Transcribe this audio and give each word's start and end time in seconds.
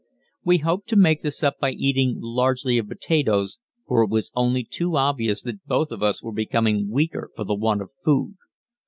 We 0.43 0.57
hoped 0.57 0.89
to 0.89 0.95
make 0.95 1.21
this 1.21 1.43
up 1.43 1.59
by 1.59 1.73
eating 1.73 2.15
largely 2.19 2.79
of 2.79 2.87
potatoes, 2.87 3.59
for 3.87 4.01
it 4.01 4.09
was 4.09 4.31
only 4.33 4.63
too 4.63 4.97
obvious 4.97 5.43
that 5.43 5.63
both 5.67 5.91
of 5.91 6.01
us 6.01 6.23
were 6.23 6.33
becoming 6.33 6.89
weaker 6.89 7.29
for 7.35 7.43
the 7.43 7.53
want 7.53 7.83
of 7.83 7.91
food. 8.03 8.33